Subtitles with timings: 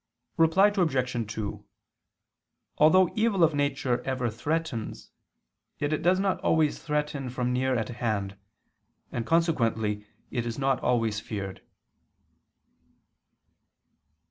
[0.35, 1.31] Reply Obj.
[1.35, 1.63] 2:
[2.79, 5.11] Although evil of nature ever threatens,
[5.77, 8.35] yet it does not always threaten from near at hand:
[9.11, 11.61] and consequently it is not always feared.